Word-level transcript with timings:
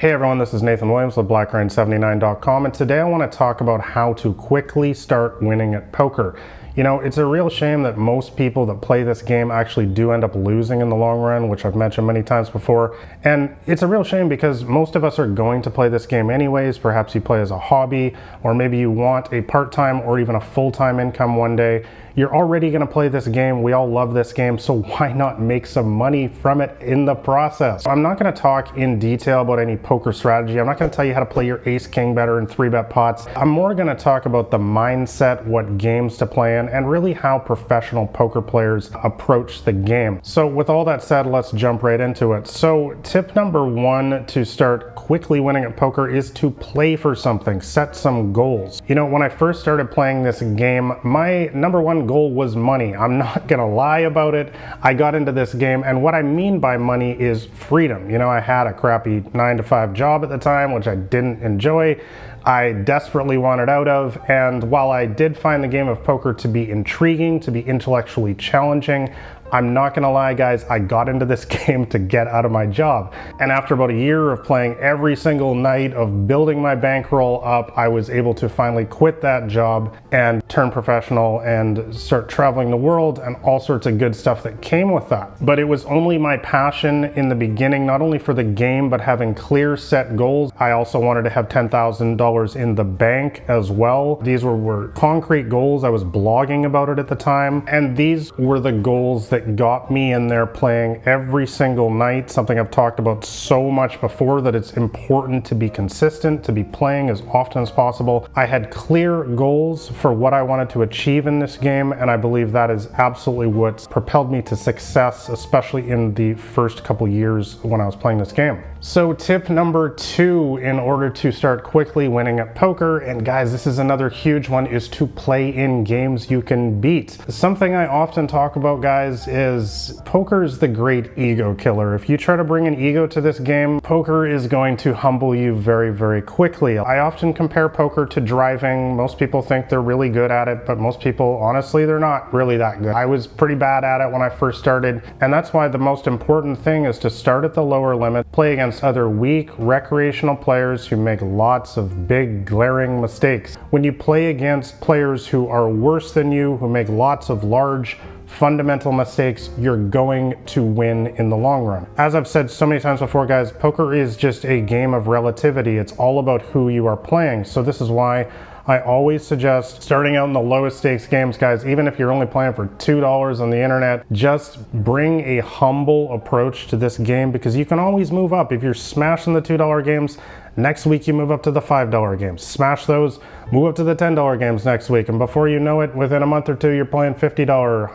Hey 0.00 0.12
everyone, 0.12 0.38
this 0.38 0.54
is 0.54 0.62
Nathan 0.62 0.92
Williams 0.92 1.16
with 1.16 1.26
BlackRain79.com 1.26 2.66
and 2.66 2.72
today 2.72 3.00
I 3.00 3.04
want 3.04 3.28
to 3.32 3.36
talk 3.36 3.60
about 3.60 3.80
how 3.80 4.12
to 4.12 4.32
quickly 4.32 4.94
start 4.94 5.42
winning 5.42 5.74
at 5.74 5.90
poker. 5.90 6.38
You 6.76 6.84
know, 6.84 7.00
it's 7.00 7.18
a 7.18 7.26
real 7.26 7.48
shame 7.48 7.82
that 7.82 7.98
most 7.98 8.36
people 8.36 8.64
that 8.66 8.80
play 8.80 9.02
this 9.02 9.20
game 9.20 9.50
actually 9.50 9.86
do 9.86 10.12
end 10.12 10.22
up 10.22 10.34
losing 10.34 10.80
in 10.80 10.88
the 10.88 10.96
long 10.96 11.20
run, 11.20 11.48
which 11.48 11.64
I've 11.64 11.74
mentioned 11.74 12.06
many 12.06 12.22
times 12.22 12.50
before. 12.50 12.96
And 13.24 13.56
it's 13.66 13.82
a 13.82 13.86
real 13.86 14.04
shame 14.04 14.28
because 14.28 14.64
most 14.64 14.94
of 14.94 15.04
us 15.04 15.18
are 15.18 15.26
going 15.26 15.62
to 15.62 15.70
play 15.70 15.88
this 15.88 16.06
game 16.06 16.30
anyways. 16.30 16.78
Perhaps 16.78 17.14
you 17.14 17.20
play 17.20 17.40
as 17.40 17.50
a 17.50 17.58
hobby, 17.58 18.14
or 18.42 18.54
maybe 18.54 18.78
you 18.78 18.90
want 18.90 19.32
a 19.32 19.42
part-time 19.42 20.00
or 20.02 20.20
even 20.20 20.36
a 20.36 20.40
full-time 20.40 21.00
income 21.00 21.36
one 21.36 21.56
day. 21.56 21.84
You're 22.18 22.34
already 22.34 22.72
gonna 22.72 22.84
play 22.84 23.06
this 23.06 23.28
game. 23.28 23.62
We 23.62 23.74
all 23.74 23.88
love 23.88 24.12
this 24.12 24.32
game, 24.32 24.58
so 24.58 24.74
why 24.98 25.12
not 25.12 25.40
make 25.40 25.66
some 25.66 25.88
money 25.88 26.26
from 26.26 26.60
it 26.60 26.76
in 26.82 27.04
the 27.04 27.14
process? 27.14 27.86
I'm 27.86 28.02
not 28.02 28.18
gonna 28.18 28.32
talk 28.32 28.76
in 28.76 28.98
detail 28.98 29.42
about 29.42 29.60
any 29.60 29.76
poker 29.76 30.12
strategy. 30.12 30.58
I'm 30.58 30.66
not 30.66 30.80
gonna 30.80 30.90
tell 30.90 31.04
you 31.04 31.14
how 31.14 31.20
to 31.20 31.26
play 31.26 31.46
your 31.46 31.62
ace 31.64 31.86
king 31.86 32.16
better 32.16 32.40
in 32.40 32.48
three 32.48 32.70
bet 32.70 32.90
pots. 32.90 33.28
I'm 33.36 33.48
more 33.48 33.72
gonna 33.72 33.94
talk 33.94 34.26
about 34.26 34.50
the 34.50 34.58
mindset, 34.58 35.44
what 35.44 35.78
games 35.78 36.16
to 36.16 36.26
play 36.26 36.57
in, 36.57 36.57
and 36.66 36.90
really 36.90 37.12
how 37.12 37.38
professional 37.38 38.06
poker 38.06 38.42
players 38.42 38.90
approach 39.04 39.62
the 39.62 39.72
game. 39.72 40.18
So 40.24 40.46
with 40.46 40.68
all 40.68 40.84
that 40.86 41.02
said, 41.02 41.26
let's 41.26 41.52
jump 41.52 41.82
right 41.82 42.00
into 42.00 42.32
it. 42.32 42.48
So 42.48 42.98
tip 43.02 43.36
number 43.36 43.64
one 43.66 44.26
to 44.26 44.44
start 44.44 44.94
quickly 44.94 45.38
winning 45.38 45.64
at 45.64 45.76
poker 45.76 46.08
is 46.08 46.30
to 46.32 46.50
play 46.50 46.96
for 46.96 47.14
something, 47.14 47.60
set 47.60 47.94
some 47.94 48.32
goals. 48.32 48.82
You 48.88 48.94
know, 48.94 49.06
when 49.06 49.22
I 49.22 49.28
first 49.28 49.60
started 49.60 49.90
playing 49.90 50.22
this 50.22 50.40
game, 50.40 50.94
my 51.04 51.46
number 51.54 51.80
one 51.80 52.06
goal 52.06 52.32
was 52.32 52.56
money. 52.56 52.96
I'm 52.96 53.18
not 53.28 53.46
gonna 53.46 53.68
lie 53.68 54.00
about 54.00 54.34
it. 54.34 54.54
I 54.82 54.94
got 54.94 55.14
into 55.14 55.32
this 55.32 55.54
game, 55.54 55.82
and 55.84 56.02
what 56.02 56.14
I 56.14 56.22
mean 56.22 56.58
by 56.60 56.76
money 56.76 57.12
is 57.12 57.46
freedom. 57.46 58.10
You 58.10 58.18
know, 58.18 58.28
I 58.28 58.40
had 58.40 58.66
a 58.66 58.72
crappy 58.72 59.22
nine 59.34 59.56
to 59.58 59.62
five 59.62 59.92
job 59.92 60.22
at 60.24 60.30
the 60.30 60.38
time, 60.38 60.72
which 60.72 60.86
I 60.86 60.94
didn't 60.94 61.42
enjoy. 61.42 62.00
I 62.48 62.72
desperately 62.72 63.36
wanted 63.36 63.68
out 63.68 63.88
of, 63.88 64.18
and 64.26 64.70
while 64.70 64.90
I 64.90 65.04
did 65.04 65.36
find 65.36 65.62
the 65.62 65.68
game 65.68 65.86
of 65.86 66.02
poker 66.02 66.32
to 66.32 66.48
be 66.48 66.70
intriguing, 66.70 67.40
to 67.40 67.50
be 67.50 67.60
intellectually 67.60 68.34
challenging, 68.34 69.14
I'm 69.52 69.72
not 69.72 69.94
gonna 69.94 70.10
lie 70.10 70.34
guys, 70.34 70.64
I 70.64 70.78
got 70.78 71.08
into 71.08 71.24
this 71.24 71.44
game 71.66 71.86
to 71.86 71.98
get 71.98 72.26
out 72.26 72.44
of 72.44 72.52
my 72.52 72.66
job. 72.66 73.14
And 73.40 73.50
after 73.50 73.74
about 73.74 73.90
a 73.90 73.94
year 73.94 74.30
of 74.30 74.44
playing 74.44 74.76
every 74.76 75.16
single 75.16 75.54
night, 75.54 75.92
of 75.94 76.26
building 76.26 76.60
my 76.60 76.74
bankroll 76.74 77.42
up, 77.44 77.76
I 77.76 77.88
was 77.88 78.10
able 78.10 78.34
to 78.34 78.48
finally 78.48 78.84
quit 78.84 79.20
that 79.22 79.48
job 79.48 79.94
and 80.12 80.46
turn 80.48 80.70
professional 80.70 81.40
and 81.40 81.94
start 81.94 82.28
traveling 82.28 82.70
the 82.70 82.76
world 82.76 83.18
and 83.18 83.36
all 83.42 83.60
sorts 83.60 83.86
of 83.86 83.98
good 83.98 84.14
stuff 84.14 84.42
that 84.42 84.60
came 84.60 84.92
with 84.92 85.08
that. 85.08 85.44
But 85.44 85.58
it 85.58 85.64
was 85.64 85.84
only 85.86 86.18
my 86.18 86.36
passion 86.38 87.04
in 87.04 87.28
the 87.28 87.34
beginning, 87.34 87.86
not 87.86 88.02
only 88.02 88.18
for 88.18 88.34
the 88.34 88.44
game, 88.44 88.88
but 88.90 89.00
having 89.00 89.34
clear 89.34 89.76
set 89.76 90.16
goals. 90.16 90.52
I 90.58 90.72
also 90.72 90.98
wanted 90.98 91.22
to 91.22 91.30
have 91.30 91.48
$10,000 91.48 92.56
in 92.56 92.74
the 92.74 92.84
bank 92.84 93.42
as 93.48 93.70
well. 93.70 94.16
These 94.16 94.44
were, 94.44 94.56
were 94.56 94.88
concrete 94.88 95.48
goals. 95.48 95.84
I 95.84 95.88
was 95.88 96.04
blogging 96.04 96.66
about 96.66 96.88
it 96.88 96.98
at 96.98 97.08
the 97.08 97.16
time. 97.16 97.64
And 97.68 97.96
these 97.96 98.32
were 98.36 98.60
the 98.60 98.72
goals 98.72 99.28
that 99.28 99.37
that 99.38 99.54
got 99.54 99.90
me 99.90 100.12
in 100.12 100.26
there 100.26 100.46
playing 100.46 101.00
every 101.06 101.46
single 101.46 101.90
night, 101.90 102.28
something 102.28 102.58
I've 102.58 102.70
talked 102.70 102.98
about 102.98 103.24
so 103.24 103.70
much 103.70 104.00
before 104.00 104.40
that 104.42 104.54
it's 104.54 104.72
important 104.72 105.44
to 105.46 105.54
be 105.54 105.68
consistent, 105.70 106.42
to 106.44 106.52
be 106.52 106.64
playing 106.64 107.08
as 107.08 107.22
often 107.32 107.62
as 107.62 107.70
possible. 107.70 108.28
I 108.34 108.46
had 108.46 108.70
clear 108.70 109.22
goals 109.22 109.88
for 109.88 110.12
what 110.12 110.34
I 110.34 110.42
wanted 110.42 110.70
to 110.70 110.82
achieve 110.82 111.26
in 111.26 111.38
this 111.38 111.56
game, 111.56 111.92
and 111.92 112.10
I 112.10 112.16
believe 112.16 112.50
that 112.52 112.70
is 112.70 112.88
absolutely 112.94 113.46
what 113.46 113.86
propelled 113.90 114.32
me 114.32 114.42
to 114.42 114.56
success, 114.56 115.28
especially 115.28 115.88
in 115.88 116.14
the 116.14 116.34
first 116.34 116.82
couple 116.82 117.06
years 117.06 117.62
when 117.62 117.80
I 117.80 117.86
was 117.86 117.94
playing 117.94 118.18
this 118.18 118.32
game. 118.32 118.62
So 118.80 119.12
tip 119.12 119.50
number 119.50 119.90
two 119.90 120.56
in 120.58 120.78
order 120.78 121.10
to 121.10 121.32
start 121.32 121.64
quickly 121.64 122.08
winning 122.08 122.38
at 122.40 122.54
poker, 122.54 122.98
and 122.98 123.24
guys, 123.24 123.52
this 123.52 123.66
is 123.66 123.78
another 123.78 124.08
huge 124.08 124.48
one, 124.48 124.66
is 124.66 124.88
to 124.90 125.06
play 125.06 125.54
in 125.54 125.84
games 125.84 126.30
you 126.30 126.42
can 126.42 126.80
beat. 126.80 127.18
Something 127.28 127.74
I 127.74 127.86
often 127.86 128.26
talk 128.26 128.56
about, 128.56 128.80
guys, 128.80 129.27
is 129.28 130.00
poker 130.04 130.42
is 130.42 130.58
the 130.58 130.66
great 130.66 131.16
ego 131.16 131.54
killer. 131.54 131.94
If 131.94 132.08
you 132.08 132.16
try 132.16 132.36
to 132.36 132.44
bring 132.44 132.66
an 132.66 132.80
ego 132.80 133.06
to 133.06 133.20
this 133.20 133.38
game, 133.38 133.80
poker 133.80 134.26
is 134.26 134.46
going 134.46 134.76
to 134.78 134.94
humble 134.94 135.34
you 135.34 135.54
very, 135.54 135.92
very 135.92 136.22
quickly. 136.22 136.78
I 136.78 136.98
often 137.00 137.32
compare 137.32 137.68
poker 137.68 138.06
to 138.06 138.20
driving. 138.20 138.96
Most 138.96 139.18
people 139.18 139.42
think 139.42 139.68
they're 139.68 139.82
really 139.82 140.08
good 140.08 140.30
at 140.30 140.48
it, 140.48 140.66
but 140.66 140.78
most 140.78 141.00
people, 141.00 141.36
honestly, 141.36 141.84
they're 141.84 141.98
not 141.98 142.32
really 142.32 142.56
that 142.56 142.82
good. 142.82 142.94
I 142.94 143.06
was 143.06 143.26
pretty 143.26 143.54
bad 143.54 143.84
at 143.84 144.00
it 144.00 144.10
when 144.10 144.22
I 144.22 144.28
first 144.28 144.58
started, 144.58 145.02
and 145.20 145.32
that's 145.32 145.52
why 145.52 145.68
the 145.68 145.78
most 145.78 146.06
important 146.06 146.58
thing 146.58 146.86
is 146.86 146.98
to 147.00 147.10
start 147.10 147.44
at 147.44 147.54
the 147.54 147.62
lower 147.62 147.94
limit, 147.94 148.30
play 148.32 148.54
against 148.54 148.82
other 148.82 149.08
weak 149.08 149.50
recreational 149.58 150.36
players 150.36 150.86
who 150.86 150.96
make 150.96 151.20
lots 151.22 151.76
of 151.76 152.08
big 152.08 152.46
glaring 152.46 153.00
mistakes. 153.00 153.56
When 153.70 153.84
you 153.84 153.92
play 153.92 154.30
against 154.30 154.80
players 154.80 155.26
who 155.26 155.48
are 155.48 155.68
worse 155.68 156.12
than 156.12 156.32
you, 156.32 156.56
who 156.56 156.68
make 156.68 156.88
lots 156.88 157.28
of 157.28 157.44
large 157.44 157.98
fundamental 158.28 158.92
mistakes, 158.92 159.50
you're 159.58 159.76
going 159.76 160.34
to 160.46 160.62
win 160.62 161.08
in 161.16 161.28
the 161.28 161.36
long 161.36 161.64
run. 161.64 161.86
As 161.96 162.14
I've 162.14 162.28
said 162.28 162.50
so 162.50 162.66
many 162.66 162.80
times 162.80 163.00
before, 163.00 163.26
guys, 163.26 163.50
poker 163.50 163.94
is 163.94 164.16
just 164.16 164.44
a 164.44 164.60
game 164.60 164.94
of 164.94 165.08
relativity. 165.08 165.78
It's 165.78 165.92
all 165.92 166.18
about 166.20 166.42
who 166.42 166.68
you 166.68 166.86
are 166.86 166.96
playing. 166.96 167.44
So 167.44 167.62
this 167.62 167.80
is 167.80 167.90
why 167.90 168.30
I 168.68 168.80
always 168.80 169.26
suggest 169.26 169.82
starting 169.82 170.16
out 170.16 170.26
in 170.26 170.34
the 170.34 170.40
lowest 170.40 170.76
stakes 170.76 171.06
games, 171.06 171.38
guys, 171.38 171.64
even 171.64 171.88
if 171.88 171.98
you're 171.98 172.12
only 172.12 172.26
playing 172.26 172.52
for 172.52 172.66
$2 172.66 173.40
on 173.40 173.48
the 173.48 173.56
internet, 173.56 174.04
just 174.12 174.70
bring 174.84 175.20
a 175.20 175.38
humble 175.38 176.12
approach 176.12 176.66
to 176.66 176.76
this 176.76 176.98
game 176.98 177.32
because 177.32 177.56
you 177.56 177.64
can 177.64 177.78
always 177.78 178.12
move 178.12 178.34
up. 178.34 178.52
If 178.52 178.62
you're 178.62 178.74
smashing 178.74 179.32
the 179.32 179.40
$2 179.40 179.82
games, 179.82 180.18
next 180.58 180.84
week 180.84 181.06
you 181.06 181.14
move 181.14 181.30
up 181.30 181.42
to 181.44 181.50
the 181.50 181.62
$5 181.62 182.18
games. 182.18 182.42
Smash 182.42 182.84
those, 182.84 183.20
move 183.50 183.68
up 183.68 183.76
to 183.76 183.84
the 183.84 183.96
$10 183.96 184.38
games 184.38 184.66
next 184.66 184.90
week. 184.90 185.08
And 185.08 185.18
before 185.18 185.48
you 185.48 185.60
know 185.60 185.80
it, 185.80 185.94
within 185.96 186.22
a 186.22 186.26
month 186.26 186.50
or 186.50 186.54
two, 186.54 186.72
you're 186.72 186.84
playing 186.84 187.14
$50, 187.14 187.46
$100, 187.90 187.92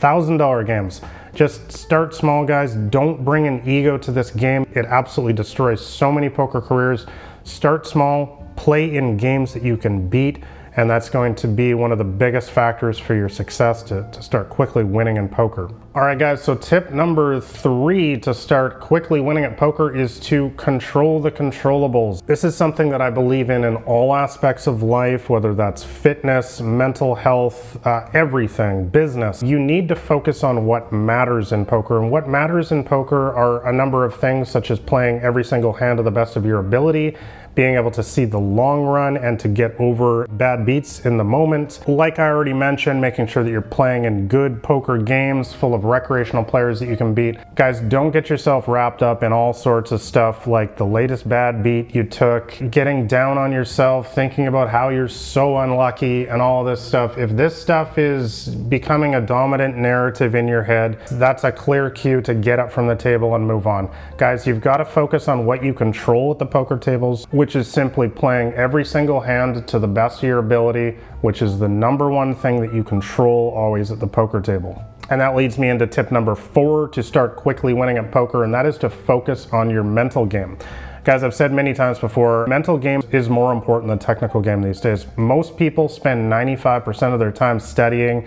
$1,000 0.00 0.66
games. 0.66 1.00
Just 1.32 1.70
start 1.70 2.12
small, 2.12 2.44
guys. 2.44 2.74
Don't 2.74 3.24
bring 3.24 3.46
an 3.46 3.62
ego 3.64 3.96
to 3.98 4.10
this 4.10 4.32
game. 4.32 4.66
It 4.74 4.84
absolutely 4.86 5.34
destroys 5.34 5.86
so 5.86 6.10
many 6.10 6.28
poker 6.28 6.60
careers. 6.60 7.06
Start 7.44 7.86
small, 7.86 8.45
play 8.66 8.96
in 8.96 9.16
games 9.16 9.52
that 9.54 9.62
you 9.62 9.76
can 9.76 10.08
beat 10.08 10.42
and 10.76 10.90
that's 10.90 11.08
going 11.08 11.34
to 11.34 11.48
be 11.48 11.72
one 11.72 11.90
of 11.90 11.98
the 11.98 12.04
biggest 12.04 12.50
factors 12.50 12.98
for 12.98 13.14
your 13.14 13.30
success 13.30 13.82
to, 13.84 14.06
to 14.12 14.22
start 14.22 14.50
quickly 14.50 14.84
winning 14.84 15.16
in 15.16 15.28
poker. 15.28 15.70
All 15.94 16.02
right, 16.02 16.18
guys, 16.18 16.42
so 16.42 16.54
tip 16.54 16.90
number 16.90 17.40
three 17.40 18.18
to 18.20 18.34
start 18.34 18.78
quickly 18.80 19.20
winning 19.20 19.44
at 19.44 19.56
poker 19.56 19.94
is 19.94 20.20
to 20.20 20.50
control 20.58 21.18
the 21.22 21.30
controllables. 21.30 22.26
This 22.26 22.44
is 22.44 22.54
something 22.54 22.90
that 22.90 23.00
I 23.00 23.08
believe 23.08 23.48
in 23.48 23.64
in 23.64 23.76
all 23.84 24.14
aspects 24.14 24.66
of 24.66 24.82
life, 24.82 25.30
whether 25.30 25.54
that's 25.54 25.82
fitness, 25.82 26.60
mental 26.60 27.14
health, 27.14 27.86
uh, 27.86 28.10
everything, 28.12 28.90
business. 28.90 29.42
You 29.42 29.58
need 29.58 29.88
to 29.88 29.96
focus 29.96 30.44
on 30.44 30.66
what 30.66 30.92
matters 30.92 31.52
in 31.52 31.64
poker. 31.64 32.02
And 32.02 32.10
what 32.10 32.28
matters 32.28 32.70
in 32.70 32.84
poker 32.84 33.32
are 33.32 33.66
a 33.66 33.72
number 33.72 34.04
of 34.04 34.14
things, 34.14 34.50
such 34.50 34.70
as 34.70 34.78
playing 34.78 35.20
every 35.20 35.44
single 35.44 35.72
hand 35.72 35.96
to 35.96 36.02
the 36.02 36.10
best 36.10 36.36
of 36.36 36.44
your 36.44 36.58
ability, 36.58 37.16
being 37.56 37.74
able 37.74 37.90
to 37.90 38.02
see 38.02 38.26
the 38.26 38.38
long 38.38 38.84
run 38.84 39.16
and 39.16 39.40
to 39.40 39.48
get 39.48 39.74
over 39.80 40.26
bad 40.28 40.64
beats 40.64 41.04
in 41.06 41.16
the 41.16 41.24
moment. 41.24 41.80
Like 41.88 42.18
I 42.18 42.28
already 42.28 42.52
mentioned, 42.52 43.00
making 43.00 43.26
sure 43.26 43.42
that 43.42 43.50
you're 43.50 43.62
playing 43.62 44.04
in 44.04 44.28
good 44.28 44.62
poker 44.62 44.98
games 44.98 45.54
full 45.54 45.74
of 45.74 45.84
recreational 45.84 46.44
players 46.44 46.78
that 46.80 46.88
you 46.88 46.96
can 46.96 47.14
beat. 47.14 47.38
Guys, 47.54 47.80
don't 47.80 48.10
get 48.10 48.28
yourself 48.28 48.68
wrapped 48.68 49.02
up 49.02 49.22
in 49.22 49.32
all 49.32 49.54
sorts 49.54 49.90
of 49.90 50.02
stuff 50.02 50.46
like 50.46 50.76
the 50.76 50.84
latest 50.84 51.28
bad 51.28 51.62
beat 51.62 51.94
you 51.94 52.04
took, 52.04 52.54
getting 52.70 53.06
down 53.06 53.38
on 53.38 53.50
yourself, 53.50 54.14
thinking 54.14 54.46
about 54.46 54.68
how 54.68 54.90
you're 54.90 55.08
so 55.08 55.56
unlucky 55.56 56.26
and 56.26 56.42
all 56.42 56.62
this 56.62 56.80
stuff. 56.80 57.16
If 57.16 57.30
this 57.30 57.60
stuff 57.60 57.96
is 57.96 58.48
becoming 58.48 59.14
a 59.14 59.20
dominant 59.20 59.78
narrative 59.78 60.34
in 60.34 60.46
your 60.46 60.62
head, 60.62 60.98
that's 61.12 61.44
a 61.44 61.50
clear 61.50 61.88
cue 61.88 62.20
to 62.20 62.34
get 62.34 62.58
up 62.58 62.70
from 62.70 62.86
the 62.86 62.96
table 62.96 63.34
and 63.34 63.46
move 63.46 63.66
on. 63.66 63.90
Guys, 64.18 64.46
you've 64.46 64.60
got 64.60 64.76
to 64.76 64.84
focus 64.84 65.26
on 65.26 65.46
what 65.46 65.64
you 65.64 65.72
control 65.72 66.32
at 66.32 66.38
the 66.38 66.44
poker 66.44 66.76
tables, 66.76 67.26
which 67.30 67.45
is 67.54 67.68
simply 67.68 68.08
playing 68.08 68.52
every 68.54 68.84
single 68.84 69.20
hand 69.20 69.68
to 69.68 69.78
the 69.78 69.86
best 69.86 70.18
of 70.18 70.24
your 70.24 70.38
ability, 70.38 70.96
which 71.20 71.42
is 71.42 71.58
the 71.58 71.68
number 71.68 72.10
one 72.10 72.34
thing 72.34 72.60
that 72.62 72.74
you 72.74 72.82
control 72.82 73.52
always 73.54 73.92
at 73.92 74.00
the 74.00 74.06
poker 74.06 74.40
table. 74.40 74.82
And 75.10 75.20
that 75.20 75.36
leads 75.36 75.58
me 75.58 75.68
into 75.68 75.86
tip 75.86 76.10
number 76.10 76.34
four 76.34 76.88
to 76.88 77.02
start 77.02 77.36
quickly 77.36 77.72
winning 77.74 77.98
at 77.98 78.10
poker, 78.10 78.42
and 78.42 78.52
that 78.54 78.66
is 78.66 78.76
to 78.78 78.90
focus 78.90 79.46
on 79.52 79.70
your 79.70 79.84
mental 79.84 80.26
game. 80.26 80.58
Guys, 81.04 81.22
I've 81.22 81.34
said 81.34 81.52
many 81.52 81.72
times 81.72 82.00
before, 82.00 82.48
mental 82.48 82.76
game 82.76 83.00
is 83.12 83.28
more 83.28 83.52
important 83.52 83.88
than 83.88 84.00
technical 84.00 84.40
game 84.40 84.62
these 84.62 84.80
days. 84.80 85.06
Most 85.16 85.56
people 85.56 85.88
spend 85.88 86.32
95% 86.32 87.12
of 87.12 87.20
their 87.20 87.30
time 87.30 87.60
studying 87.60 88.26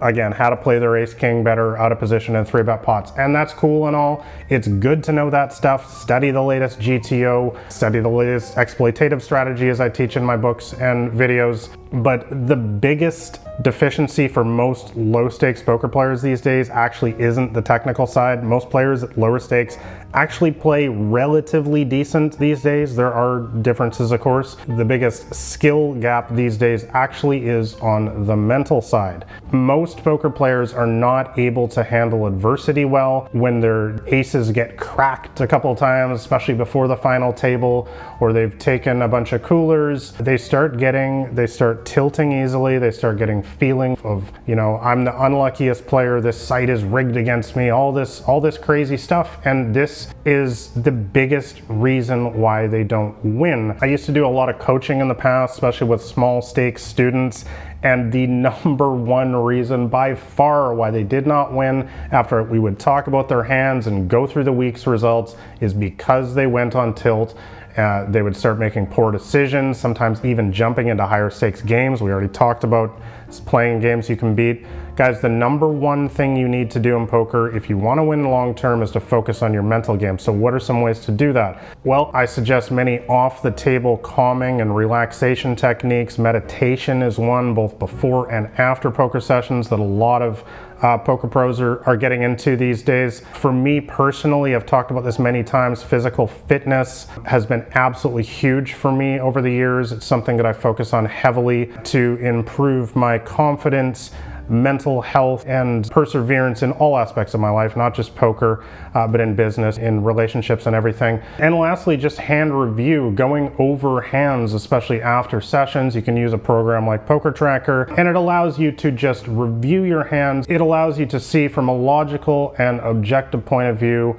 again, 0.00 0.32
how 0.32 0.50
to 0.50 0.56
play 0.56 0.78
their 0.78 0.96
ace 0.96 1.14
king 1.14 1.42
better 1.42 1.76
out 1.76 1.92
of 1.92 1.98
position 1.98 2.36
in 2.36 2.44
three 2.44 2.62
bet 2.62 2.82
pots. 2.82 3.12
And 3.16 3.34
that's 3.34 3.52
cool 3.52 3.86
and 3.86 3.96
all. 3.96 4.24
It's 4.48 4.68
good 4.68 5.02
to 5.04 5.12
know 5.12 5.30
that 5.30 5.52
stuff. 5.52 5.92
Study 5.92 6.30
the 6.30 6.42
latest 6.42 6.78
GTO, 6.78 7.56
study 7.70 8.00
the 8.00 8.08
latest 8.08 8.56
exploitative 8.56 9.22
strategy 9.22 9.68
as 9.68 9.80
I 9.80 9.88
teach 9.88 10.16
in 10.16 10.24
my 10.24 10.36
books 10.36 10.72
and 10.74 11.10
videos. 11.12 11.68
But 11.92 12.46
the 12.46 12.56
biggest 12.56 13.40
deficiency 13.62 14.28
for 14.28 14.44
most 14.44 14.96
low 14.96 15.28
stakes 15.28 15.62
poker 15.62 15.88
players 15.88 16.22
these 16.22 16.40
days 16.40 16.70
actually 16.70 17.20
isn't 17.20 17.52
the 17.52 17.60
technical 17.60 18.06
side. 18.06 18.42
Most 18.42 18.70
players 18.70 19.02
at 19.02 19.18
lower 19.18 19.38
stakes 19.38 19.76
actually 20.14 20.50
play 20.50 20.88
relatively 20.88 21.84
decent 21.84 22.38
these 22.38 22.62
days. 22.62 22.96
There 22.96 23.12
are 23.12 23.40
differences, 23.62 24.12
of 24.12 24.20
course. 24.20 24.56
The 24.66 24.84
biggest 24.84 25.34
skill 25.34 25.94
gap 25.94 26.34
these 26.34 26.56
days 26.56 26.86
actually 26.90 27.46
is 27.46 27.74
on 27.76 28.26
the 28.26 28.36
mental 28.36 28.80
side. 28.80 29.24
Most 29.52 29.98
poker 29.98 30.30
players 30.30 30.72
are 30.72 30.86
not 30.86 31.38
able 31.38 31.68
to 31.68 31.82
handle 31.82 32.26
adversity 32.26 32.84
well 32.84 33.28
when 33.32 33.60
their 33.60 34.00
aces 34.08 34.50
get 34.50 34.76
cracked 34.76 35.40
a 35.40 35.46
couple 35.46 35.74
times, 35.74 36.20
especially 36.20 36.54
before 36.54 36.88
the 36.88 36.96
final 36.96 37.32
table, 37.32 37.88
or 38.20 38.32
they've 38.32 38.58
taken 38.58 39.02
a 39.02 39.08
bunch 39.08 39.32
of 39.32 39.42
coolers. 39.42 40.12
They 40.12 40.36
start 40.36 40.78
getting, 40.78 41.34
they 41.34 41.46
start 41.46 41.79
tilting 41.84 42.32
easily, 42.32 42.78
they 42.78 42.90
start 42.90 43.18
getting 43.18 43.42
feeling 43.42 43.96
of, 44.04 44.30
you 44.46 44.54
know, 44.54 44.78
I'm 44.78 45.04
the 45.04 45.24
unluckiest 45.24 45.86
player, 45.86 46.20
this 46.20 46.40
site 46.40 46.68
is 46.68 46.82
rigged 46.82 47.16
against 47.16 47.56
me, 47.56 47.70
all 47.70 47.92
this, 47.92 48.20
all 48.22 48.40
this 48.40 48.58
crazy 48.58 48.96
stuff. 48.96 49.38
And 49.44 49.74
this 49.74 50.12
is 50.24 50.70
the 50.72 50.92
biggest 50.92 51.62
reason 51.68 52.38
why 52.38 52.66
they 52.66 52.84
don't 52.84 53.16
win. 53.24 53.76
I 53.80 53.86
used 53.86 54.06
to 54.06 54.12
do 54.12 54.26
a 54.26 54.28
lot 54.28 54.48
of 54.48 54.58
coaching 54.58 55.00
in 55.00 55.08
the 55.08 55.14
past, 55.14 55.54
especially 55.54 55.88
with 55.88 56.02
small 56.02 56.42
stakes 56.42 56.82
students, 56.82 57.44
and 57.82 58.12
the 58.12 58.26
number 58.40 58.92
one 58.92 59.34
reason 59.34 59.88
by 59.88 60.14
far 60.14 60.74
why 60.74 60.90
they 60.90 61.04
did 61.04 61.26
not 61.26 61.52
win 61.52 61.88
after 62.12 62.42
we 62.42 62.58
would 62.58 62.78
talk 62.78 63.06
about 63.06 63.28
their 63.28 63.44
hands 63.44 63.86
and 63.86 64.08
go 64.08 64.26
through 64.26 64.44
the 64.44 64.52
week's 64.52 64.86
results 64.86 65.36
is 65.60 65.72
because 65.72 66.34
they 66.34 66.46
went 66.46 66.74
on 66.74 66.94
tilt. 66.94 67.36
Uh, 67.76 68.10
they 68.10 68.22
would 68.22 68.36
start 68.36 68.58
making 68.58 68.86
poor 68.86 69.12
decisions, 69.12 69.78
sometimes 69.78 70.24
even 70.24 70.52
jumping 70.52 70.88
into 70.88 71.06
higher 71.06 71.30
stakes 71.30 71.62
games. 71.62 72.02
We 72.02 72.10
already 72.10 72.32
talked 72.32 72.64
about 72.64 73.00
playing 73.38 73.78
games 73.78 74.08
you 74.08 74.16
can 74.16 74.34
beat. 74.34 74.66
Guys, 74.96 75.20
the 75.20 75.28
number 75.28 75.68
one 75.68 76.08
thing 76.08 76.34
you 76.36 76.48
need 76.48 76.70
to 76.72 76.80
do 76.80 76.96
in 76.96 77.06
poker 77.06 77.54
if 77.56 77.70
you 77.70 77.78
want 77.78 77.98
to 77.98 78.04
win 78.04 78.24
long 78.24 78.54
term 78.54 78.82
is 78.82 78.90
to 78.90 79.00
focus 79.00 79.40
on 79.40 79.52
your 79.52 79.62
mental 79.62 79.96
game. 79.96 80.18
So, 80.18 80.32
what 80.32 80.52
are 80.52 80.58
some 80.58 80.82
ways 80.82 81.00
to 81.00 81.12
do 81.12 81.32
that? 81.34 81.62
Well, 81.84 82.10
I 82.12 82.24
suggest 82.24 82.70
many 82.72 82.98
off 83.06 83.40
the 83.40 83.52
table 83.52 83.98
calming 83.98 84.60
and 84.60 84.74
relaxation 84.74 85.54
techniques. 85.54 86.18
Meditation 86.18 87.02
is 87.02 87.18
one, 87.18 87.54
both 87.54 87.78
before 87.78 88.30
and 88.30 88.48
after 88.58 88.90
poker 88.90 89.20
sessions, 89.20 89.68
that 89.68 89.78
a 89.78 89.82
lot 89.82 90.22
of 90.22 90.44
uh, 90.82 90.98
poker 90.98 91.28
pros 91.28 91.60
are, 91.60 91.82
are 91.84 91.96
getting 91.96 92.22
into 92.22 92.56
these 92.56 92.82
days. 92.82 93.20
For 93.34 93.52
me 93.52 93.80
personally, 93.80 94.54
I've 94.54 94.66
talked 94.66 94.90
about 94.90 95.04
this 95.04 95.18
many 95.18 95.42
times, 95.42 95.82
physical 95.82 96.26
fitness 96.26 97.06
has 97.26 97.46
been 97.46 97.66
absolutely 97.74 98.22
huge 98.22 98.74
for 98.74 98.92
me 98.92 99.20
over 99.20 99.42
the 99.42 99.50
years. 99.50 99.92
It's 99.92 100.06
something 100.06 100.36
that 100.36 100.46
I 100.46 100.52
focus 100.52 100.92
on 100.92 101.04
heavily 101.04 101.70
to 101.84 102.18
improve 102.20 102.96
my 102.96 103.18
confidence, 103.18 104.12
mental 104.50 105.00
health 105.00 105.46
and 105.46 105.88
perseverance 105.90 106.62
in 106.62 106.72
all 106.72 106.96
aspects 106.98 107.34
of 107.34 107.40
my 107.40 107.50
life, 107.50 107.76
not 107.76 107.94
just 107.94 108.14
poker, 108.14 108.64
uh, 108.94 109.06
but 109.06 109.20
in 109.20 109.34
business, 109.34 109.78
in 109.78 110.02
relationships, 110.02 110.66
and 110.66 110.74
everything. 110.74 111.20
And 111.38 111.54
lastly, 111.54 111.96
just 111.96 112.18
hand 112.18 112.58
review, 112.58 113.12
going 113.12 113.54
over 113.58 114.00
hands, 114.00 114.52
especially 114.54 115.00
after 115.00 115.40
sessions. 115.40 115.94
You 115.94 116.02
can 116.02 116.16
use 116.16 116.32
a 116.32 116.38
program 116.38 116.86
like 116.86 117.06
Poker 117.06 117.30
Tracker, 117.30 117.82
and 117.96 118.08
it 118.08 118.16
allows 118.16 118.58
you 118.58 118.72
to 118.72 118.90
just 118.90 119.26
review 119.28 119.84
your 119.84 120.04
hands. 120.04 120.46
It 120.48 120.60
allows 120.60 120.98
you 120.98 121.06
to 121.06 121.20
see 121.20 121.48
from 121.48 121.68
a 121.68 121.74
logical 121.74 122.54
and 122.58 122.80
objective 122.80 123.44
point 123.44 123.68
of 123.68 123.78
view 123.78 124.18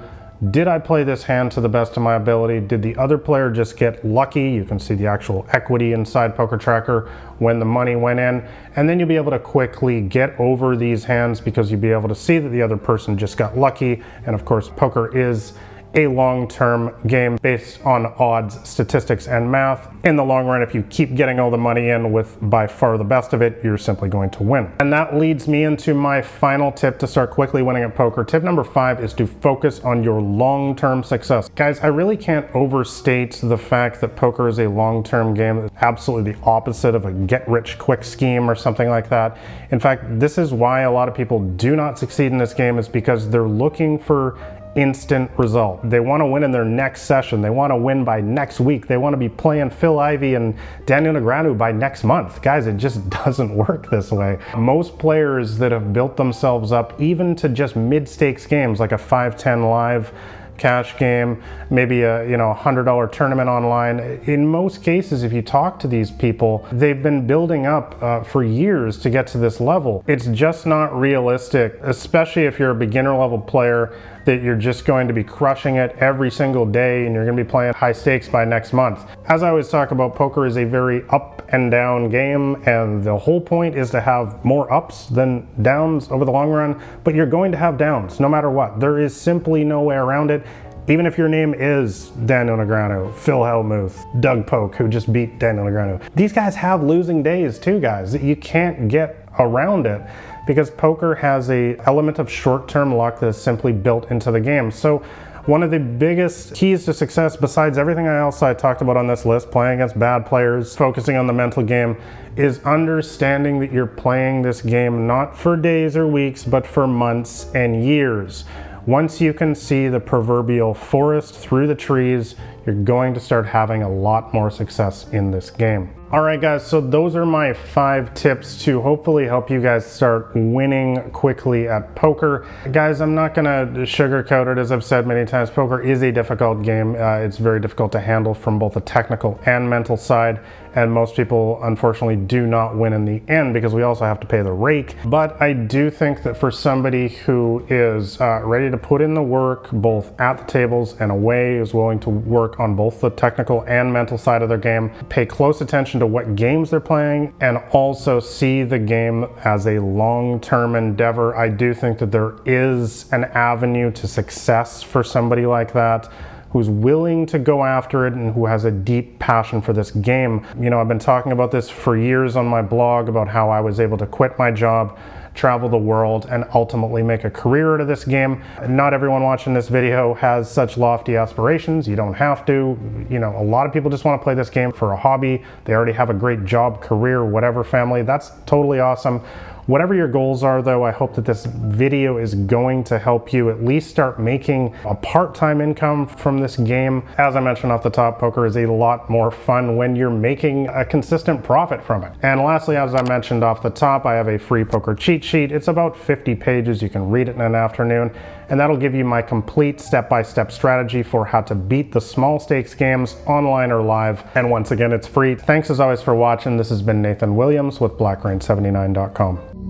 did 0.50 0.66
I 0.66 0.80
play 0.80 1.04
this 1.04 1.22
hand 1.22 1.52
to 1.52 1.60
the 1.60 1.68
best 1.68 1.96
of 1.96 2.02
my 2.02 2.16
ability? 2.16 2.66
Did 2.66 2.82
the 2.82 2.96
other 2.96 3.16
player 3.16 3.48
just 3.48 3.76
get 3.76 4.04
lucky? 4.04 4.50
You 4.50 4.64
can 4.64 4.80
see 4.80 4.94
the 4.94 5.06
actual 5.06 5.46
equity 5.50 5.92
inside 5.92 6.34
Poker 6.34 6.56
Tracker 6.56 7.08
when 7.38 7.60
the 7.60 7.64
money 7.64 7.94
went 7.94 8.18
in. 8.18 8.44
And 8.74 8.88
then 8.88 8.98
you'll 8.98 9.08
be 9.08 9.16
able 9.16 9.30
to 9.30 9.38
quickly 9.38 10.00
get 10.00 10.38
over 10.40 10.76
these 10.76 11.04
hands 11.04 11.40
because 11.40 11.70
you'll 11.70 11.80
be 11.80 11.92
able 11.92 12.08
to 12.08 12.14
see 12.16 12.38
that 12.38 12.48
the 12.48 12.60
other 12.60 12.76
person 12.76 13.16
just 13.16 13.36
got 13.36 13.56
lucky. 13.56 14.02
And 14.26 14.34
of 14.34 14.44
course, 14.44 14.68
poker 14.68 15.16
is 15.16 15.52
a 15.94 16.06
long-term 16.06 16.94
game 17.06 17.36
based 17.42 17.84
on 17.84 18.06
odds, 18.18 18.58
statistics, 18.68 19.28
and 19.28 19.50
math. 19.50 19.88
In 20.04 20.16
the 20.16 20.24
long 20.24 20.46
run, 20.46 20.62
if 20.62 20.74
you 20.74 20.82
keep 20.84 21.14
getting 21.14 21.38
all 21.38 21.50
the 21.50 21.58
money 21.58 21.90
in 21.90 22.12
with 22.12 22.36
by 22.40 22.66
far 22.66 22.98
the 22.98 23.04
best 23.04 23.32
of 23.32 23.42
it, 23.42 23.60
you're 23.62 23.78
simply 23.78 24.08
going 24.08 24.30
to 24.30 24.42
win. 24.42 24.72
And 24.80 24.92
that 24.92 25.16
leads 25.16 25.46
me 25.46 25.64
into 25.64 25.94
my 25.94 26.22
final 26.22 26.72
tip 26.72 26.98
to 27.00 27.06
start 27.06 27.30
quickly 27.30 27.62
winning 27.62 27.82
at 27.82 27.94
poker. 27.94 28.24
Tip 28.24 28.42
number 28.42 28.64
five 28.64 29.02
is 29.02 29.12
to 29.14 29.26
focus 29.26 29.80
on 29.80 30.02
your 30.02 30.20
long-term 30.20 31.02
success. 31.02 31.48
Guys, 31.54 31.80
I 31.80 31.88
really 31.88 32.16
can't 32.16 32.46
overstate 32.54 33.40
the 33.42 33.58
fact 33.58 34.00
that 34.00 34.16
poker 34.16 34.48
is 34.48 34.58
a 34.58 34.68
long-term 34.68 35.34
game. 35.34 35.58
It's 35.58 35.74
absolutely 35.80 36.32
the 36.32 36.38
opposite 36.42 36.94
of 36.94 37.04
a 37.04 37.12
get-rich-quick 37.12 38.04
scheme 38.04 38.48
or 38.48 38.54
something 38.54 38.88
like 38.88 39.08
that. 39.10 39.38
In 39.70 39.80
fact, 39.80 40.18
this 40.18 40.38
is 40.38 40.52
why 40.52 40.82
a 40.82 40.90
lot 40.90 41.08
of 41.08 41.14
people 41.14 41.40
do 41.40 41.76
not 41.76 41.98
succeed 41.98 42.32
in 42.32 42.38
this 42.38 42.54
game 42.54 42.78
is 42.78 42.88
because 42.88 43.28
they're 43.30 43.48
looking 43.48 43.98
for 43.98 44.38
instant 44.76 45.30
result. 45.38 45.88
They 45.88 46.00
want 46.00 46.20
to 46.20 46.26
win 46.26 46.42
in 46.42 46.50
their 46.50 46.64
next 46.64 47.02
session. 47.02 47.42
They 47.42 47.50
want 47.50 47.70
to 47.70 47.76
win 47.76 48.04
by 48.04 48.20
next 48.20 48.60
week. 48.60 48.86
They 48.86 48.96
want 48.96 49.12
to 49.12 49.18
be 49.18 49.28
playing 49.28 49.70
Phil 49.70 49.98
Ivey 49.98 50.34
and 50.34 50.54
Daniel 50.86 51.14
Negreanu 51.14 51.56
by 51.56 51.72
next 51.72 52.04
month. 52.04 52.42
Guys, 52.42 52.66
it 52.66 52.76
just 52.76 53.08
doesn't 53.24 53.54
work 53.54 53.90
this 53.90 54.10
way. 54.10 54.38
Most 54.56 54.98
players 54.98 55.58
that 55.58 55.72
have 55.72 55.92
built 55.92 56.16
themselves 56.16 56.72
up 56.72 57.00
even 57.00 57.34
to 57.36 57.48
just 57.48 57.76
mid-stakes 57.76 58.46
games 58.46 58.80
like 58.80 58.92
a 58.92 58.96
5-10 58.96 59.68
live 59.68 60.12
cash 60.62 60.96
game, 60.96 61.42
maybe 61.70 62.02
a 62.02 62.24
you 62.28 62.36
know 62.36 62.56
$100 62.56 63.10
tournament 63.12 63.48
online. 63.48 63.98
In 64.26 64.46
most 64.46 64.82
cases, 64.84 65.24
if 65.24 65.32
you 65.32 65.42
talk 65.42 65.80
to 65.80 65.88
these 65.88 66.10
people, 66.12 66.66
they've 66.70 67.02
been 67.02 67.26
building 67.26 67.66
up 67.66 68.00
uh, 68.00 68.22
for 68.22 68.44
years 68.44 68.96
to 68.98 69.10
get 69.10 69.26
to 69.28 69.38
this 69.38 69.60
level. 69.60 70.04
It's 70.06 70.26
just 70.26 70.64
not 70.64 70.96
realistic, 70.98 71.78
especially 71.82 72.44
if 72.44 72.60
you're 72.60 72.70
a 72.70 72.76
beginner 72.86 73.16
level 73.18 73.40
player 73.40 73.92
that 74.24 74.42
you're 74.42 74.56
just 74.56 74.84
going 74.84 75.08
to 75.08 75.14
be 75.14 75.24
crushing 75.24 75.76
it 75.76 75.96
every 75.98 76.30
single 76.30 76.64
day 76.64 77.06
and 77.06 77.14
you're 77.14 77.24
going 77.24 77.36
to 77.36 77.44
be 77.44 77.50
playing 77.50 77.74
high 77.74 77.92
stakes 77.92 78.28
by 78.28 78.44
next 78.44 78.72
month. 78.72 79.04
As 79.26 79.42
I 79.42 79.48
always 79.48 79.68
talk 79.68 79.90
about, 79.90 80.14
poker 80.14 80.46
is 80.46 80.56
a 80.56 80.64
very 80.64 81.04
up 81.08 81.48
and 81.52 81.70
down 81.70 82.08
game, 82.08 82.62
and 82.66 83.04
the 83.04 83.16
whole 83.16 83.40
point 83.40 83.76
is 83.76 83.90
to 83.90 84.00
have 84.00 84.42
more 84.44 84.72
ups 84.72 85.06
than 85.06 85.46
downs 85.62 86.10
over 86.10 86.24
the 86.24 86.30
long 86.30 86.50
run, 86.50 86.80
but 87.04 87.14
you're 87.14 87.26
going 87.26 87.52
to 87.52 87.58
have 87.58 87.76
downs 87.76 88.20
no 88.20 88.28
matter 88.28 88.50
what. 88.50 88.80
There 88.80 88.98
is 88.98 89.14
simply 89.14 89.64
no 89.64 89.82
way 89.82 89.96
around 89.96 90.30
it. 90.30 90.44
Even 90.88 91.06
if 91.06 91.16
your 91.16 91.28
name 91.28 91.54
is 91.54 92.08
Daniel 92.26 92.56
Negreanu, 92.56 93.14
Phil 93.14 93.38
Hellmuth, 93.38 94.20
Doug 94.20 94.44
Polk, 94.48 94.74
who 94.74 94.88
just 94.88 95.12
beat 95.12 95.38
Daniel 95.38 95.66
Negreanu, 95.66 96.02
these 96.16 96.32
guys 96.32 96.56
have 96.56 96.82
losing 96.82 97.22
days 97.22 97.60
too, 97.60 97.78
guys. 97.78 98.20
You 98.20 98.34
can't 98.34 98.88
get 98.88 99.28
around 99.38 99.86
it 99.86 100.02
because 100.44 100.70
poker 100.70 101.14
has 101.14 101.50
a 101.50 101.76
element 101.86 102.18
of 102.18 102.28
short-term 102.28 102.96
luck 102.96 103.20
that 103.20 103.28
is 103.28 103.40
simply 103.40 103.72
built 103.72 104.10
into 104.10 104.32
the 104.32 104.40
game. 104.40 104.72
So 104.72 105.04
one 105.46 105.62
of 105.62 105.70
the 105.70 105.78
biggest 105.78 106.54
keys 106.56 106.84
to 106.86 106.94
success, 106.94 107.36
besides 107.36 107.78
everything 107.78 108.06
else 108.06 108.42
I 108.42 108.52
talked 108.52 108.82
about 108.82 108.96
on 108.96 109.06
this 109.06 109.24
list, 109.24 109.52
playing 109.52 109.74
against 109.80 109.96
bad 109.96 110.26
players, 110.26 110.74
focusing 110.74 111.14
on 111.14 111.28
the 111.28 111.32
mental 111.32 111.62
game, 111.62 111.96
is 112.34 112.58
understanding 112.64 113.60
that 113.60 113.72
you're 113.72 113.86
playing 113.86 114.42
this 114.42 114.60
game 114.60 115.06
not 115.06 115.36
for 115.36 115.56
days 115.56 115.96
or 115.96 116.08
weeks, 116.08 116.42
but 116.44 116.66
for 116.66 116.88
months 116.88 117.46
and 117.54 117.84
years. 117.84 118.44
Once 118.86 119.20
you 119.20 119.32
can 119.32 119.54
see 119.54 119.86
the 119.86 120.00
proverbial 120.00 120.74
forest 120.74 121.34
through 121.34 121.68
the 121.68 121.74
trees, 121.74 122.34
you're 122.66 122.74
going 122.74 123.14
to 123.14 123.20
start 123.20 123.46
having 123.46 123.82
a 123.82 123.88
lot 123.88 124.32
more 124.32 124.50
success 124.50 125.06
in 125.12 125.30
this 125.30 125.50
game. 125.50 125.94
All 126.12 126.20
right, 126.20 126.38
guys, 126.38 126.66
so 126.66 126.78
those 126.78 127.16
are 127.16 127.24
my 127.24 127.54
five 127.54 128.12
tips 128.12 128.62
to 128.64 128.82
hopefully 128.82 129.24
help 129.24 129.48
you 129.48 129.62
guys 129.62 129.90
start 129.90 130.30
winning 130.34 131.10
quickly 131.10 131.68
at 131.68 131.94
poker. 131.94 132.46
Guys, 132.70 133.00
I'm 133.00 133.14
not 133.14 133.34
gonna 133.34 133.64
sugarcoat 133.86 134.52
it, 134.52 134.58
as 134.58 134.70
I've 134.70 134.84
said 134.84 135.06
many 135.06 135.24
times, 135.24 135.48
poker 135.48 135.80
is 135.80 136.02
a 136.02 136.12
difficult 136.12 136.64
game. 136.64 136.96
Uh, 136.96 137.20
it's 137.20 137.38
very 137.38 137.60
difficult 137.60 137.92
to 137.92 138.00
handle 138.00 138.34
from 138.34 138.58
both 138.58 138.76
a 138.76 138.82
technical 138.82 139.40
and 139.46 139.70
mental 139.70 139.96
side, 139.96 140.40
and 140.74 140.92
most 140.92 141.16
people, 141.16 141.58
unfortunately, 141.62 142.16
do 142.16 142.46
not 142.46 142.76
win 142.76 142.92
in 142.92 143.06
the 143.06 143.22
end 143.32 143.54
because 143.54 143.72
we 143.72 143.82
also 143.82 144.04
have 144.04 144.20
to 144.20 144.26
pay 144.26 144.42
the 144.42 144.52
rake. 144.52 144.96
But 145.06 145.40
I 145.40 145.54
do 145.54 145.90
think 145.90 146.24
that 146.24 146.36
for 146.36 146.50
somebody 146.50 147.08
who 147.08 147.64
is 147.70 148.20
uh, 148.20 148.42
ready 148.44 148.70
to 148.70 148.76
put 148.76 149.00
in 149.00 149.14
the 149.14 149.22
work, 149.22 149.70
both 149.72 150.20
at 150.20 150.36
the 150.36 150.44
tables 150.44 150.94
and 151.00 151.10
away, 151.10 151.56
is 151.56 151.72
willing 151.72 152.00
to 152.00 152.10
work 152.10 152.51
on 152.58 152.74
both 152.74 153.00
the 153.00 153.10
technical 153.10 153.62
and 153.62 153.92
mental 153.92 154.18
side 154.18 154.42
of 154.42 154.48
their 154.48 154.58
game, 154.58 154.90
pay 155.08 155.26
close 155.26 155.60
attention 155.60 156.00
to 156.00 156.06
what 156.06 156.36
games 156.36 156.70
they're 156.70 156.80
playing 156.80 157.34
and 157.40 157.58
also 157.72 158.20
see 158.20 158.62
the 158.62 158.78
game 158.78 159.26
as 159.44 159.66
a 159.66 159.78
long-term 159.78 160.74
endeavor. 160.74 161.36
I 161.36 161.48
do 161.48 161.74
think 161.74 161.98
that 161.98 162.10
there 162.12 162.36
is 162.44 163.10
an 163.12 163.24
avenue 163.24 163.90
to 163.92 164.08
success 164.08 164.82
for 164.82 165.02
somebody 165.02 165.46
like 165.46 165.72
that 165.72 166.10
who's 166.50 166.68
willing 166.68 167.24
to 167.24 167.38
go 167.38 167.64
after 167.64 168.06
it 168.06 168.12
and 168.12 168.34
who 168.34 168.44
has 168.44 168.66
a 168.66 168.70
deep 168.70 169.18
passion 169.18 169.62
for 169.62 169.72
this 169.72 169.90
game. 169.90 170.46
You 170.60 170.68
know, 170.68 170.80
I've 170.80 170.88
been 170.88 170.98
talking 170.98 171.32
about 171.32 171.50
this 171.50 171.70
for 171.70 171.96
years 171.96 172.36
on 172.36 172.46
my 172.46 172.60
blog 172.60 173.08
about 173.08 173.26
how 173.26 173.48
I 173.48 173.60
was 173.60 173.80
able 173.80 173.96
to 173.96 174.06
quit 174.06 174.38
my 174.38 174.50
job 174.50 174.98
travel 175.34 175.68
the 175.68 175.78
world, 175.78 176.26
and 176.30 176.44
ultimately 176.54 177.02
make 177.02 177.24
a 177.24 177.30
career 177.30 177.74
out 177.74 177.80
of 177.80 177.88
this 177.88 178.04
game. 178.04 178.42
Not 178.68 178.94
everyone 178.94 179.22
watching 179.22 179.54
this 179.54 179.68
video 179.68 180.14
has 180.14 180.50
such 180.50 180.76
lofty 180.76 181.16
aspirations. 181.16 181.88
You 181.88 181.96
don't 181.96 182.14
have 182.14 182.44
to. 182.46 182.78
You 183.08 183.18
know, 183.18 183.36
a 183.36 183.44
lot 183.44 183.66
of 183.66 183.72
people 183.72 183.90
just 183.90 184.04
want 184.04 184.20
to 184.20 184.22
play 184.22 184.34
this 184.34 184.50
game 184.50 184.72
for 184.72 184.92
a 184.92 184.96
hobby. 184.96 185.42
They 185.64 185.74
already 185.74 185.92
have 185.92 186.10
a 186.10 186.14
great 186.14 186.44
job, 186.44 186.82
career, 186.82 187.24
whatever 187.24 187.64
family. 187.64 188.02
That's 188.02 188.30
totally 188.46 188.80
awesome. 188.80 189.22
Whatever 189.66 189.94
your 189.94 190.08
goals 190.08 190.42
are 190.42 190.60
though, 190.60 190.84
I 190.84 190.90
hope 190.90 191.14
that 191.14 191.24
this 191.24 191.46
video 191.46 192.16
is 192.16 192.34
going 192.34 192.82
to 192.84 192.98
help 192.98 193.32
you 193.32 193.48
at 193.48 193.62
least 193.62 193.90
start 193.90 194.18
making 194.18 194.74
a 194.84 194.96
part-time 194.96 195.60
income 195.60 196.08
from 196.08 196.38
this 196.38 196.56
game. 196.56 197.04
As 197.16 197.36
I 197.36 197.40
mentioned 197.40 197.70
off 197.70 197.84
the 197.84 197.90
top, 197.90 198.18
poker 198.18 198.44
is 198.44 198.56
a 198.56 198.66
lot 198.66 199.08
more 199.08 199.30
fun 199.30 199.76
when 199.76 199.94
you're 199.94 200.10
making 200.10 200.66
a 200.66 200.84
consistent 200.84 201.44
profit 201.44 201.80
from 201.80 202.02
it. 202.02 202.12
And 202.22 202.40
lastly, 202.40 202.76
as 202.76 202.96
I 202.96 203.02
mentioned 203.02 203.44
off 203.44 203.62
the 203.62 203.70
top, 203.70 204.04
I 204.04 204.14
have 204.14 204.26
a 204.26 204.36
free 204.36 204.64
poker 204.64 204.96
cheat 204.96 205.22
sheet. 205.22 205.52
It's 205.52 205.68
about 205.68 205.96
50 205.96 206.34
pages. 206.34 206.82
You 206.82 206.88
can 206.88 207.08
read 207.08 207.28
it 207.28 207.36
in 207.36 207.40
an 207.40 207.54
afternoon 207.54 208.12
and 208.52 208.60
that'll 208.60 208.76
give 208.76 208.94
you 208.94 209.02
my 209.02 209.22
complete 209.22 209.80
step-by-step 209.80 210.48
-step 210.48 210.52
strategy 210.52 211.02
for 211.02 211.24
how 211.24 211.40
to 211.40 211.54
beat 211.54 211.90
the 211.90 212.00
small 212.00 212.38
stakes 212.38 212.74
games 212.74 213.16
online 213.26 213.72
or 213.72 213.82
live. 213.82 214.22
And 214.34 214.50
once 214.50 214.70
again, 214.70 214.92
it's 214.92 215.08
free. 215.08 215.34
Thanks 215.34 215.70
as 215.70 215.80
always 215.80 216.02
for 216.02 216.14
watching. 216.14 216.58
This 216.58 216.68
has 216.68 216.82
been 216.82 217.00
Nathan 217.00 217.34
Williams 217.34 217.80
with 217.80 217.92
BlackRain79.com. 217.92 219.61